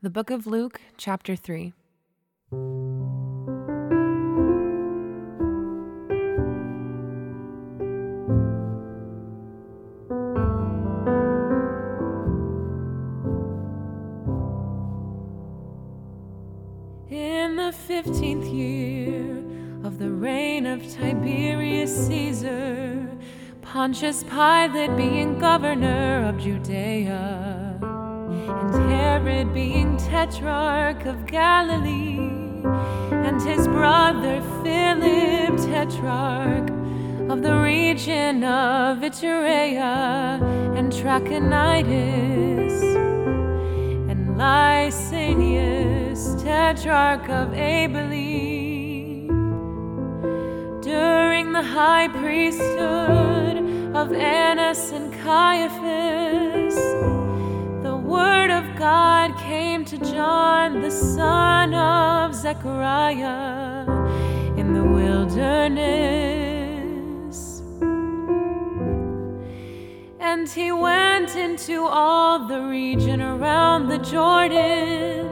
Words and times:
The 0.00 0.10
Book 0.10 0.30
of 0.30 0.46
Luke, 0.46 0.80
Chapter 0.96 1.34
3. 1.34 1.72
In 17.10 17.56
the 17.56 17.72
fifteenth 17.72 18.46
year 18.46 19.36
of 19.82 19.98
the 19.98 20.10
reign 20.10 20.66
of 20.66 20.88
Tiberius 20.92 22.06
Caesar, 22.06 23.10
Pontius 23.62 24.22
Pilate 24.22 24.96
being 24.96 25.40
governor 25.40 26.24
of 26.28 26.38
Judea, 26.38 27.80
and 28.58 28.90
Herod 28.90 29.54
being 29.54 29.96
tetrarch 29.96 31.06
of 31.06 31.26
Galilee, 31.26 32.18
and 33.10 33.40
his 33.42 33.68
brother 33.68 34.42
Philip 34.62 35.56
tetrarch 35.70 36.70
of 37.30 37.42
the 37.42 37.56
region 37.60 38.42
of 38.42 38.98
Ituraea 38.98 40.40
and 40.76 40.92
Trachonitis, 40.92 42.82
and 44.10 44.36
Lysanias 44.36 46.20
tetrarch 46.42 47.28
of 47.28 47.54
Abilene. 47.54 49.28
During 50.80 51.52
the 51.52 51.62
high 51.62 52.08
priesthood 52.08 53.56
of 53.94 54.12
Annas 54.12 54.90
and 54.90 55.12
Caiaphas, 55.12 56.76
God 58.78 59.36
came 59.38 59.84
to 59.86 59.98
John, 59.98 60.80
the 60.82 60.90
son 60.90 61.74
of 61.74 62.32
Zechariah, 62.32 63.84
in 64.56 64.72
the 64.72 64.84
wilderness. 64.84 66.38
And 70.20 70.48
he 70.48 70.70
went 70.70 71.34
into 71.34 71.86
all 71.86 72.46
the 72.46 72.60
region 72.60 73.20
around 73.20 73.88
the 73.88 73.98
Jordan, 73.98 75.26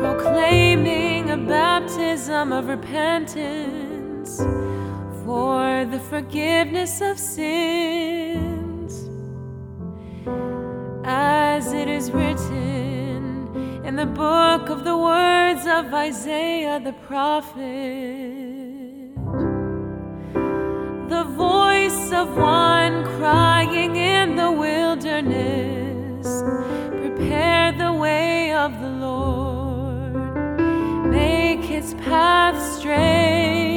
proclaiming 0.00 1.30
a 1.30 1.36
baptism 1.36 2.52
of 2.52 2.68
repentance 2.68 4.38
for 5.26 5.84
the 5.84 6.00
forgiveness 6.08 7.02
of 7.02 7.18
sins, 7.18 8.94
as 11.04 11.72
it 11.72 11.88
is 11.88 12.10
written 12.12 13.82
in 13.84 13.96
the 13.96 14.06
book 14.06 14.68
of 14.68 14.84
the 14.84 14.96
words 14.96 15.66
of 15.66 15.92
Isaiah 15.92 16.80
the 16.80 16.92
prophet. 16.92 17.62
The 21.08 21.24
voice 21.24 22.12
of 22.12 22.36
one 22.36 23.04
crying 23.16 23.96
in 23.96 24.36
the 24.36 24.52
wilderness, 24.52 26.26
prepare 26.90 27.72
the 27.72 27.92
way 27.92 28.52
of 28.52 28.80
the 28.80 28.88
Lord, 28.88 30.14
make 31.10 31.64
his 31.64 31.94
path 31.94 32.60
straight. 32.78 33.71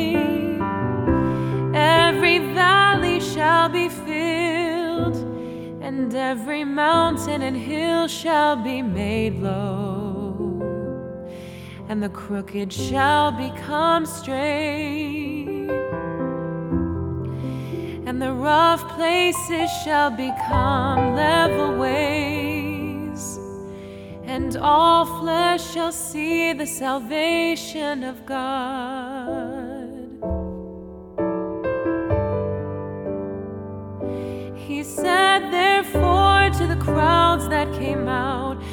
And 5.95 6.13
every 6.13 6.65
mountain 6.65 7.41
and 7.41 7.55
hill 7.55 8.05
shall 8.09 8.57
be 8.57 8.81
made 8.81 9.35
low, 9.35 10.59
and 11.87 12.03
the 12.03 12.09
crooked 12.09 12.73
shall 12.73 13.31
become 13.31 14.05
straight, 14.05 15.69
and 18.05 18.21
the 18.21 18.33
rough 18.33 18.83
places 18.89 19.69
shall 19.85 20.11
become 20.11 21.15
level 21.15 21.77
ways, 21.79 23.39
and 24.25 24.57
all 24.57 25.05
flesh 25.21 25.63
shall 25.73 25.93
see 25.93 26.51
the 26.51 26.65
salvation 26.65 28.03
of 28.03 28.25
God. 28.25 29.14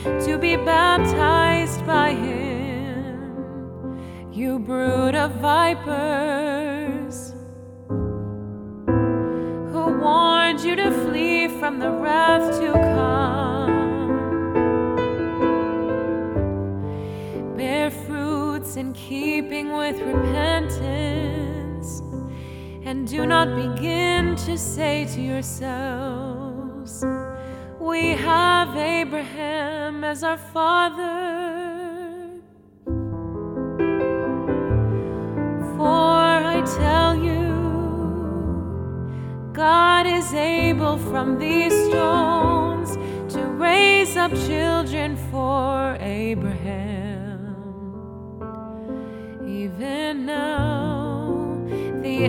To 0.03 0.37
be 0.37 0.57
baptized 0.57 1.87
by 1.87 2.13
him, 2.13 4.01
You 4.33 4.59
brood 4.59 5.15
of 5.15 5.31
vipers, 5.37 7.35
who 7.89 9.99
warned 10.01 10.61
you 10.61 10.75
to 10.75 10.91
flee 10.91 11.47
from 11.47 11.79
the 11.79 11.91
wrath 11.91 12.59
to 12.59 12.73
come. 12.73 13.71
Bear 17.57 17.91
fruits 17.91 18.77
in 18.77 18.93
keeping 18.95 19.77
with 19.77 20.01
repentance. 20.01 22.03
And 22.85 23.07
do 23.07 23.25
not 23.25 23.55
begin 23.55 24.35
to 24.37 24.59
say 24.59 25.05
to 25.15 25.21
yourselves, 25.21 27.05
We 27.93 28.13
have 28.13 28.75
Abraham 28.75 30.03
as 30.03 30.25
our 30.25 30.39
father. 30.39 32.41
For 35.77 36.25
I 36.55 36.63
tell 36.81 37.15
you, 37.15 37.53
God 39.53 40.07
is 40.07 40.33
able 40.33 40.97
from 40.97 41.39
these 41.39 41.75
stones 41.89 42.97
to 43.35 43.41
raise 43.67 44.17
up 44.17 44.33
children 44.49 45.19
for 45.31 45.99
Abraham. 46.01 47.53
Even 49.47 50.25
now, 50.25 51.61
the 52.01 52.25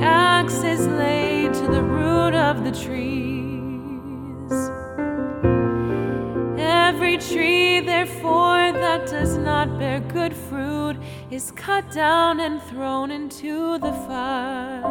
Every 7.14 7.36
tree, 7.36 7.80
therefore, 7.80 8.72
that 8.74 9.06
does 9.06 9.38
not 9.38 9.78
bear 9.78 10.00
good 10.00 10.34
fruit 10.36 10.98
is 11.30 11.52
cut 11.52 11.92
down 11.92 12.40
and 12.40 12.60
thrown 12.64 13.12
into 13.12 13.78
the 13.78 13.94
fire. 14.08 14.82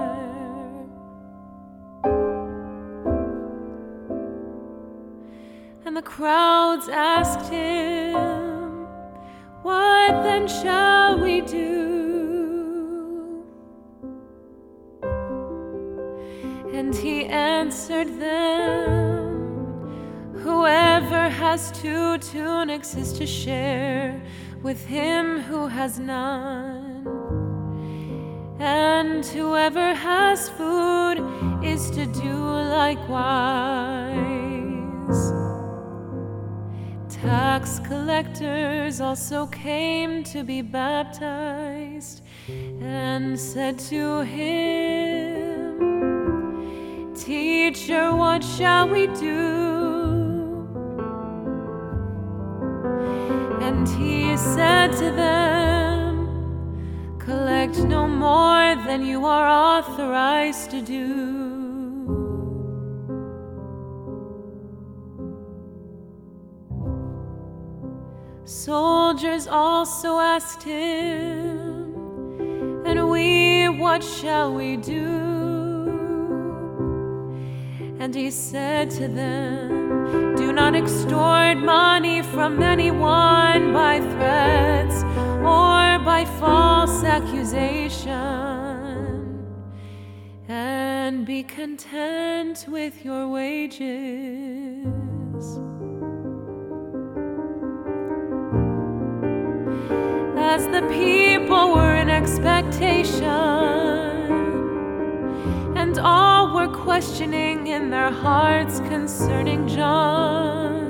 And 5.84 5.96
the 5.96 6.02
crowds 6.02 6.88
asked 6.88 7.50
him, 7.50 8.86
What 9.62 10.22
then 10.22 10.46
shall 10.46 11.18
we 11.18 11.40
do? 11.40 11.74
And 16.72 16.94
he 16.94 17.24
answered 17.24 18.20
them, 18.20 19.31
Whoever 20.42 21.28
has 21.28 21.70
two 21.70 22.18
tunics 22.18 22.96
is 22.96 23.12
to 23.12 23.26
share 23.28 24.20
with 24.60 24.84
him 24.84 25.38
who 25.38 25.68
has 25.68 26.00
none. 26.00 27.06
And 28.58 29.24
whoever 29.24 29.94
has 29.94 30.48
food 30.48 31.18
is 31.62 31.90
to 31.92 32.06
do 32.06 32.34
likewise. 32.80 33.22
Tax 37.08 37.78
collectors 37.78 39.00
also 39.00 39.46
came 39.46 40.24
to 40.24 40.42
be 40.42 40.60
baptized 40.60 42.24
and 42.48 43.38
said 43.38 43.78
to 43.90 44.22
him, 44.22 45.78
Teacher, 47.14 48.12
what 48.16 48.42
shall 48.42 48.88
we 48.88 49.06
do? 49.06 49.91
And 53.72 53.88
he 53.88 54.36
said 54.36 54.92
to 54.98 55.10
them, 55.10 56.12
Collect 57.18 57.78
no 57.78 58.06
more 58.06 58.76
than 58.86 59.04
you 59.04 59.24
are 59.24 59.48
authorized 59.48 60.70
to 60.72 60.82
do. 60.82 61.02
Soldiers 68.44 69.46
also 69.48 70.18
asked 70.18 70.62
him, 70.62 71.94
And 72.84 73.08
we, 73.08 73.70
what 73.70 74.04
shall 74.04 74.52
we 74.52 74.76
do? 74.76 75.08
And 77.98 78.14
he 78.14 78.30
said 78.30 78.90
to 78.90 79.08
them, 79.08 79.81
do 80.52 80.56
not 80.56 80.74
extort 80.74 81.56
money 81.56 82.20
from 82.20 82.62
anyone 82.62 83.72
by 83.72 84.00
threats 84.00 85.02
or 85.40 85.98
by 86.04 86.26
false 86.38 87.02
accusation, 87.02 88.18
and 90.48 91.24
be 91.24 91.42
content 91.42 92.66
with 92.68 93.02
your 93.02 93.28
wages. 93.28 93.78
As 100.36 100.66
the 100.68 100.82
people 100.92 101.74
were 101.76 101.94
in 101.94 102.10
expectation 102.10 103.91
all 106.02 106.54
were 106.54 106.68
questioning 106.68 107.68
in 107.68 107.90
their 107.90 108.10
hearts 108.10 108.80
concerning 108.80 109.68
John 109.68 110.82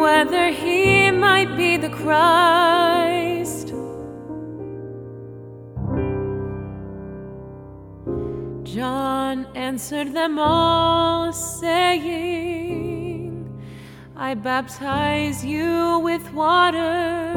whether 0.00 0.50
he 0.50 1.10
might 1.10 1.56
be 1.56 1.76
the 1.76 1.88
Christ. 1.90 3.68
John 8.74 9.46
answered 9.54 10.12
them 10.12 10.38
all, 10.38 11.32
saying, 11.32 12.44
I 14.16 14.34
baptize 14.34 15.44
you 15.44 16.00
with 16.00 16.32
water, 16.32 17.32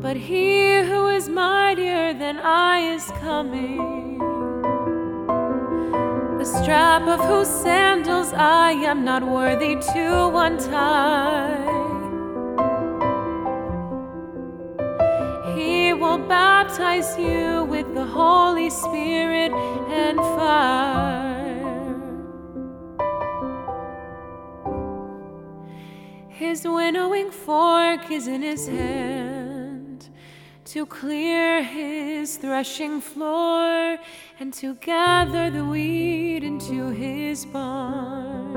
but 0.00 0.16
he 0.16 0.82
who 0.82 1.08
is 1.08 1.28
mightier 1.28 2.14
than 2.14 2.38
I 2.38 2.78
is 2.94 3.04
coming, 3.20 3.85
strap 6.46 7.02
of 7.02 7.20
whose 7.20 7.48
sandals 7.48 8.32
I 8.32 8.70
am 8.70 9.04
not 9.04 9.22
worthy 9.26 9.74
to 9.74 10.36
untie. 10.46 11.66
He 15.56 15.92
will 15.92 16.18
baptize 16.18 17.18
you 17.18 17.64
with 17.64 17.92
the 17.94 18.04
Holy 18.04 18.70
Spirit 18.70 19.50
and 19.52 20.18
fire. 20.18 21.16
His 26.28 26.64
winnowing 26.64 27.30
fork 27.30 28.10
is 28.10 28.28
in 28.28 28.42
his 28.42 28.68
hand 28.68 29.35
to 30.76 30.84
clear 30.84 31.62
his 31.62 32.36
threshing 32.36 33.00
floor 33.00 33.96
and 34.38 34.52
to 34.52 34.74
gather 34.74 35.48
the 35.48 35.64
wheat 35.64 36.44
into 36.44 36.90
his 36.90 37.46
barn. 37.46 38.52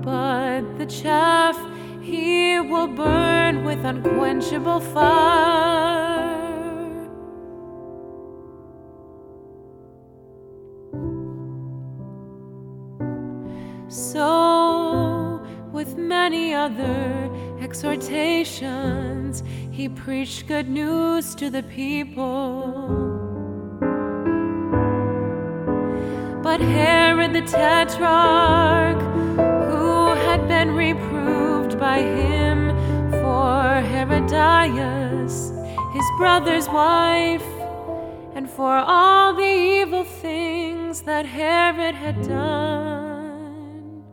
But 0.00 0.62
the 0.78 0.86
chaff 0.86 1.58
he 2.00 2.58
will 2.60 2.86
burn 2.86 3.62
with 3.62 3.84
unquenchable 3.84 4.80
fire. 4.80 6.32
So, 13.88 15.44
with 15.72 15.98
many 15.98 16.54
other 16.54 17.30
exhortations, 17.60 19.42
he 19.72 19.88
preached 19.88 20.46
good 20.46 20.68
news 20.68 21.34
to 21.34 21.48
the 21.48 21.62
people. 21.62 23.00
But 26.42 26.60
Herod 26.60 27.32
the 27.32 27.40
Tetrarch, 27.40 29.00
who 29.70 30.08
had 30.26 30.46
been 30.46 30.72
reproved 30.74 31.80
by 31.80 32.00
him 32.00 32.68
for 33.22 33.80
Herodias, 33.80 35.52
his 35.94 36.04
brother's 36.18 36.68
wife, 36.68 37.46
and 38.34 38.50
for 38.50 38.74
all 38.76 39.32
the 39.32 39.54
evil 39.80 40.04
things 40.04 41.00
that 41.02 41.24
Herod 41.24 41.94
had 41.94 42.20
done, 42.28 44.04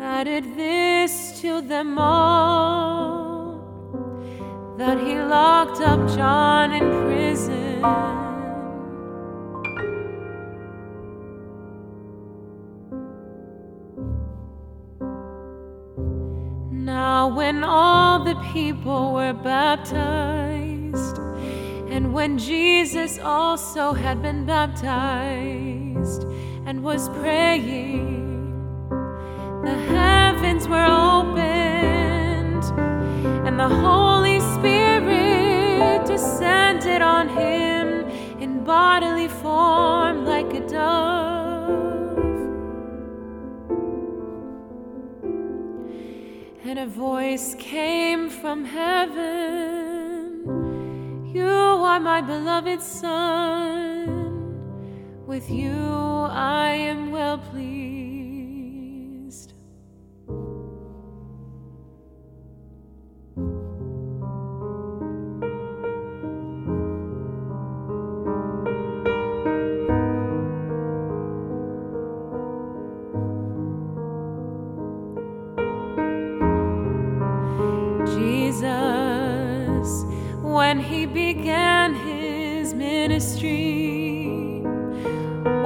added 0.00 0.56
this 0.56 1.38
to 1.42 1.60
them 1.60 1.98
all 1.98 3.33
that 4.76 4.98
he 4.98 5.14
locked 5.18 5.80
up 5.80 6.00
John 6.16 6.72
in 6.72 7.06
prison. 7.06 7.80
Now, 16.84 17.28
when 17.28 17.62
all 17.62 18.24
the 18.24 18.34
people 18.52 19.14
were 19.14 19.32
baptized, 19.32 21.18
and 21.88 22.12
when 22.12 22.36
Jesus 22.38 23.20
also 23.20 23.92
had 23.92 24.20
been 24.20 24.44
baptized 24.44 26.24
and 26.66 26.82
was 26.82 27.08
praying, 27.10 28.50
the 29.64 29.74
heavens 29.74 30.66
were 30.66 30.84
opened, 30.84 31.63
voice 46.94 47.56
came 47.58 48.30
from 48.30 48.64
heaven. 48.64 50.42
You 51.34 51.44
are 51.44 51.98
my 51.98 52.20
beloved 52.20 52.80
Son, 52.80 54.06
with 55.26 55.50
you 55.50 55.72
I 56.30 56.70
am 56.70 57.10
well 57.10 57.38
pleased. 57.38 57.73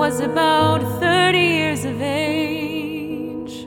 Was 0.08 0.20
about 0.20 0.80
30 1.00 1.38
years 1.38 1.84
of 1.84 2.00
age, 2.00 3.66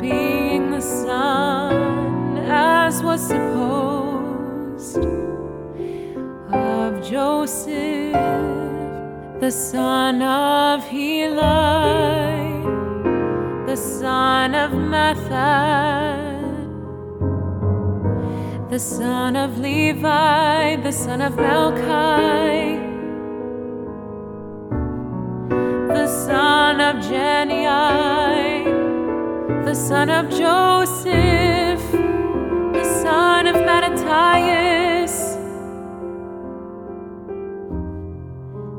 being 0.00 0.70
the 0.70 0.80
son, 0.80 2.38
as 2.38 3.02
was 3.02 3.20
supposed, 3.20 5.04
of 6.50 7.06
Joseph, 7.06 8.14
the 9.38 9.50
son 9.50 10.22
of 10.22 10.82
Heli, 10.84 11.34
the 13.66 13.76
son 13.76 14.54
of 14.54 14.70
Matthat 14.70 16.32
the 18.70 18.78
son 18.80 19.36
of 19.36 19.58
Levi, 19.58 20.76
the 20.76 20.90
son 20.90 21.20
of 21.20 21.34
Melchi, 21.34 22.93
son 26.26 26.80
of 26.80 26.96
Jannai, 26.96 28.64
the 29.64 29.74
son 29.74 30.10
of 30.10 30.30
Joseph, 30.30 31.82
the 32.72 32.84
son 33.02 33.46
of 33.46 33.56
Mattathias, 33.56 35.36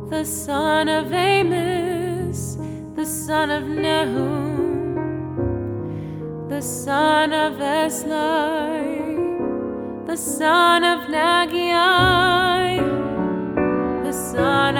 the 0.09 0.23
son 0.23 0.87
of 0.87 1.11
Amos, 1.11 2.57
the 2.95 3.05
son 3.05 3.51
of 3.51 3.63
Nahum, 3.63 4.95
the 6.49 6.61
son 6.61 7.33
of 7.33 7.53
Esli 7.53 9.05
the 10.15 10.21
son 10.21 10.83
of 10.85 11.09
Naggai, 11.09 12.77
the 14.05 14.13
son 14.13 14.74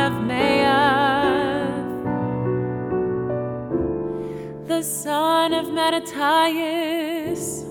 son 4.86 5.54
of 5.54 5.72
Mattathias, 5.74 7.64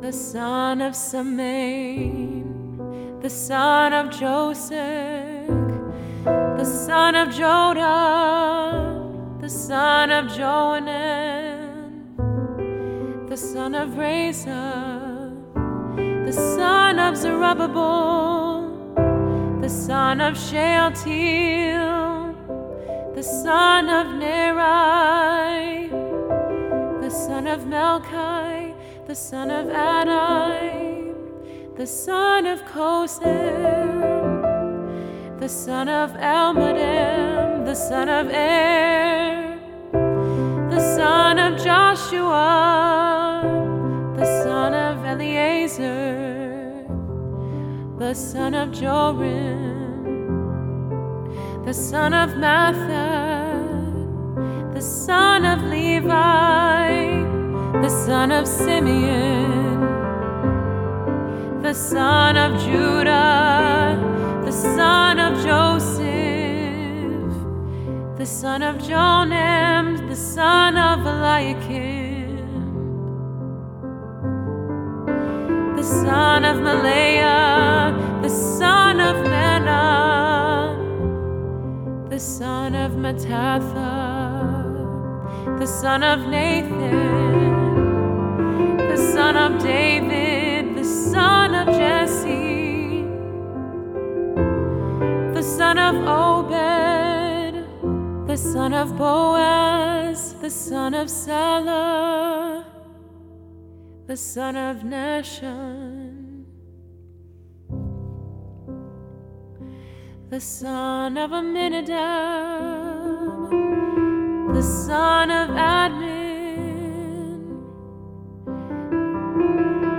the 0.00 0.12
son 0.12 0.82
of 0.82 0.94
Semein, 0.94 2.44
the 3.22 3.30
son 3.30 3.92
of 3.92 4.10
Joseph, 4.10 5.48
the 6.24 6.64
son 6.64 7.14
of 7.14 7.28
Joda, 7.28 7.92
the 9.40 9.48
son 9.48 10.10
of 10.10 10.26
Joanan 10.26 11.34
the 13.34 13.40
son 13.40 13.74
of 13.74 13.88
Rhesa, 13.98 15.34
the 16.24 16.32
son 16.32 17.00
of 17.00 17.16
Zerubbabel, 17.16 18.43
the 19.64 19.70
son 19.70 20.20
of 20.20 20.36
Shealtiel, 20.36 22.34
the 23.14 23.22
son 23.22 23.88
of 23.88 24.14
Neri, 24.14 25.88
the 27.00 27.08
son 27.08 27.46
of 27.46 27.60
Melchi, 27.60 28.74
the 29.06 29.14
son 29.14 29.50
of 29.50 29.68
Addi, 29.68 31.14
the 31.78 31.86
son 31.86 32.44
of 32.46 32.60
Cosam, 32.66 33.22
the 35.40 35.48
son 35.48 35.88
of 35.88 36.10
Elmadam, 36.10 37.64
the 37.64 37.74
son 37.74 38.10
of 38.10 38.26
Er, 38.26 39.58
the 40.68 40.80
son 40.94 41.38
of 41.38 41.58
Joshua, 41.64 42.93
the 48.04 48.14
son 48.14 48.52
of 48.54 48.68
Jorim, 48.68 49.64
the 51.64 51.72
son 51.72 52.12
of 52.12 52.28
Mathan, 52.32 53.64
the 54.74 54.80
son 54.82 55.46
of 55.46 55.62
Levi, 55.62 57.22
the 57.80 57.88
son 57.88 58.30
of 58.30 58.46
Simeon, 58.46 59.80
the 61.62 61.72
son 61.72 62.36
of 62.36 62.60
Judah, 62.60 63.96
the 64.44 64.52
son 64.52 65.18
of 65.18 65.42
Joseph, 65.42 66.04
the 68.18 68.26
son 68.26 68.62
of 68.62 68.76
Jonam, 68.76 69.96
the 70.10 70.16
son 70.16 70.76
of 70.76 71.06
Eliakim, 71.06 72.36
the 75.74 75.82
son 75.82 76.44
of 76.44 76.58
Melea, 76.58 77.73
the 82.14 82.20
son 82.20 82.76
of 82.76 82.92
Mattatha, 82.92 83.90
the 85.58 85.66
son 85.66 86.04
of 86.04 86.28
Nathan, 86.28 87.56
the 88.78 88.96
son 88.96 89.36
of 89.36 89.60
David, 89.60 90.76
the 90.76 90.84
son 90.84 91.56
of 91.56 91.66
Jesse, 91.66 93.02
the 95.34 95.42
son 95.42 95.76
of 95.76 95.96
Obed, 96.06 97.54
the 98.28 98.36
son 98.36 98.72
of 98.72 98.96
Boaz, 98.96 100.34
the 100.34 100.50
son 100.50 100.94
of 100.94 101.10
Sala, 101.10 102.64
the 104.06 104.16
son 104.16 104.56
of 104.56 104.84
Nahshon, 104.84 106.03
the 110.34 110.40
son 110.40 111.16
of 111.16 111.32
Amminadab, 111.32 111.94
the 114.52 114.62
son 114.62 115.30
of 115.30 115.50
Admin, 115.50 117.62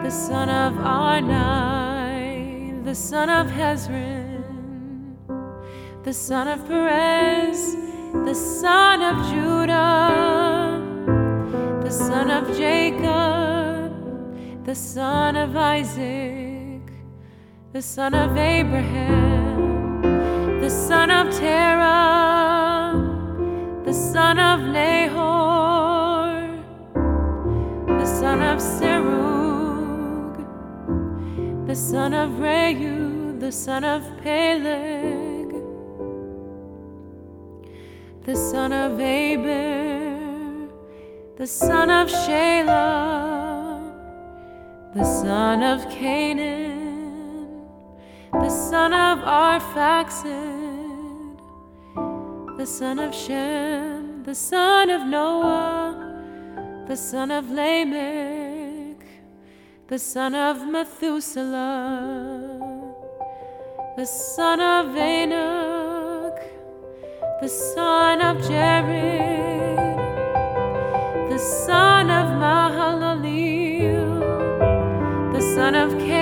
the 0.04 0.12
son 0.12 0.50
of 0.50 0.78
Arni, 0.78 1.32
the 2.84 2.94
son 2.94 3.30
of 3.30 3.48
Hezron, 3.48 4.44
the 6.04 6.14
son 6.14 6.50
of 6.50 6.68
Perez, 6.68 7.78
the 8.26 8.36
son 8.36 9.02
of 9.04 9.16
Judah, 9.30 10.82
the 11.82 11.90
son 11.90 12.30
of 12.30 12.54
Jacob, 12.58 14.66
the 14.66 14.76
son 14.76 15.38
of 15.38 15.56
Isaac, 15.56 16.82
the 17.72 17.82
son 17.82 18.14
of 18.14 18.36
Abraham, 18.36 19.45
the 20.66 20.72
son 20.72 21.12
of 21.12 21.32
Terah, 21.32 22.94
the 23.86 23.94
son 23.94 24.40
of 24.40 24.62
Nahor, 24.62 26.42
the 27.86 28.06
son 28.08 28.42
of 28.42 28.58
Serug, 28.58 30.34
the 31.68 31.76
son 31.76 32.16
of 32.16 32.32
Reu, 32.46 33.40
the 33.40 33.52
son 33.52 33.84
of 33.84 34.02
Peleg, 34.24 35.54
the 38.24 38.36
son 38.36 38.74
of 38.74 39.00
Eber, 39.00 40.68
the 41.38 41.46
son 41.46 41.92
of 41.92 42.08
Shelah, 42.08 43.84
the 44.96 45.04
son 45.04 45.62
of 45.62 45.86
Cainan, 45.92 46.85
the 48.42 48.50
son 48.50 48.94
of 48.94 49.20
Arphaxad, 49.20 50.26
the 52.58 52.66
son 52.66 53.00
of 53.00 53.14
Shem, 53.14 54.24
the 54.24 54.36
son 54.36 54.90
of 54.90 55.08
Noah, 55.08 56.86
the 56.88 56.96
son 56.98 57.32
of 57.32 57.50
Lamech, 57.50 59.06
the 59.88 60.00
son 60.00 60.36
of 60.36 60.68
Methuselah, 60.68 61.56
the 63.98 64.06
son 64.06 64.60
of 64.60 64.96
Enoch, 64.96 66.40
the 67.42 67.48
son 67.48 68.22
of 68.22 68.42
Jared, 68.48 69.78
the 71.32 71.40
son 71.40 72.10
of 72.10 72.28
Mahalaleel, 72.44 74.20
the 75.34 75.42
son 75.42 75.76
of 75.76 75.92
the 75.92 76.15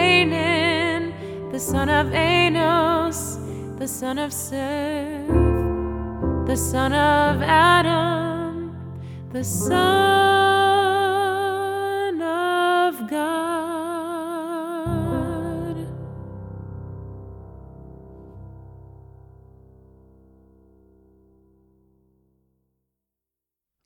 son 1.63 1.87
of 1.87 2.13
Enos, 2.13 3.37
the 3.77 3.87
son 3.87 4.19
of 4.19 4.33
Seth, 4.33 5.27
the 6.45 6.57
son 6.57 6.91
of 6.91 7.41
Adam, 7.41 8.75
the 9.31 9.43
son 9.45 10.22